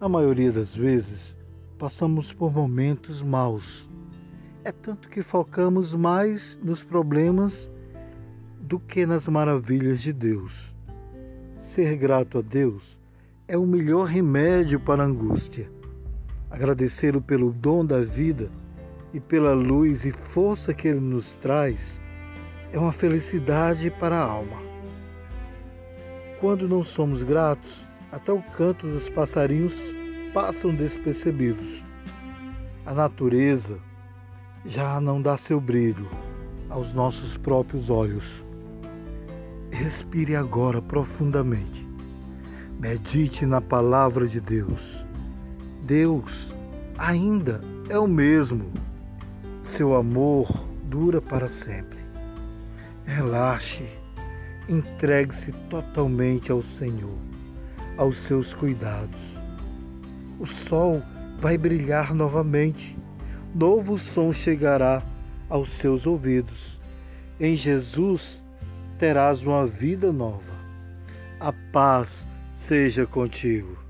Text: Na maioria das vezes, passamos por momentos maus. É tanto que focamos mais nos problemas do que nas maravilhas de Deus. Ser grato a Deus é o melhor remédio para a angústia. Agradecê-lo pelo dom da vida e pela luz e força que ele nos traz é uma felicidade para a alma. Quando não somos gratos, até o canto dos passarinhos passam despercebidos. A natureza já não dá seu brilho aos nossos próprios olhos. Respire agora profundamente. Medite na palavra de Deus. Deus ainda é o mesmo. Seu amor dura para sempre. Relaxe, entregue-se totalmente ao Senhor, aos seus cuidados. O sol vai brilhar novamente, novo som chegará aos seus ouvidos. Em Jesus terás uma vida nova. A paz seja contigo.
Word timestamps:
Na 0.00 0.08
maioria 0.08 0.52
das 0.52 0.76
vezes, 0.76 1.36
passamos 1.76 2.32
por 2.32 2.52
momentos 2.52 3.20
maus. 3.20 3.90
É 4.62 4.70
tanto 4.70 5.08
que 5.08 5.22
focamos 5.22 5.92
mais 5.92 6.56
nos 6.62 6.84
problemas 6.84 7.68
do 8.60 8.78
que 8.78 9.04
nas 9.04 9.26
maravilhas 9.26 10.00
de 10.00 10.12
Deus. 10.12 10.72
Ser 11.58 11.96
grato 11.96 12.38
a 12.38 12.42
Deus 12.42 12.96
é 13.48 13.58
o 13.58 13.66
melhor 13.66 14.06
remédio 14.06 14.78
para 14.78 15.02
a 15.02 15.06
angústia. 15.06 15.68
Agradecê-lo 16.48 17.20
pelo 17.20 17.50
dom 17.50 17.84
da 17.84 18.00
vida 18.00 18.52
e 19.12 19.18
pela 19.18 19.52
luz 19.52 20.04
e 20.04 20.12
força 20.12 20.72
que 20.72 20.86
ele 20.86 21.00
nos 21.00 21.34
traz 21.34 22.00
é 22.72 22.78
uma 22.78 22.92
felicidade 22.92 23.90
para 23.90 24.16
a 24.16 24.22
alma. 24.22 24.62
Quando 26.38 26.68
não 26.68 26.84
somos 26.84 27.24
gratos, 27.24 27.87
até 28.12 28.32
o 28.32 28.42
canto 28.42 28.86
dos 28.86 29.08
passarinhos 29.08 29.74
passam 30.32 30.74
despercebidos. 30.74 31.84
A 32.86 32.94
natureza 32.94 33.78
já 34.64 35.00
não 35.00 35.20
dá 35.20 35.36
seu 35.36 35.60
brilho 35.60 36.08
aos 36.68 36.92
nossos 36.92 37.36
próprios 37.36 37.90
olhos. 37.90 38.24
Respire 39.70 40.34
agora 40.34 40.80
profundamente. 40.80 41.86
Medite 42.78 43.44
na 43.44 43.60
palavra 43.60 44.26
de 44.26 44.40
Deus. 44.40 45.04
Deus 45.82 46.54
ainda 46.96 47.60
é 47.88 47.98
o 47.98 48.06
mesmo. 48.06 48.70
Seu 49.62 49.96
amor 49.96 50.48
dura 50.84 51.20
para 51.20 51.48
sempre. 51.48 51.98
Relaxe, 53.04 53.84
entregue-se 54.68 55.52
totalmente 55.70 56.52
ao 56.52 56.62
Senhor, 56.62 57.18
aos 57.98 58.18
seus 58.18 58.54
cuidados. 58.54 59.20
O 60.38 60.46
sol 60.46 61.02
vai 61.40 61.58
brilhar 61.58 62.14
novamente, 62.14 62.96
novo 63.54 63.98
som 63.98 64.32
chegará 64.32 65.02
aos 65.50 65.72
seus 65.72 66.06
ouvidos. 66.06 66.80
Em 67.40 67.56
Jesus 67.56 68.42
terás 68.98 69.42
uma 69.42 69.66
vida 69.66 70.12
nova. 70.12 70.56
A 71.40 71.52
paz 71.72 72.24
seja 72.54 73.06
contigo. 73.06 73.87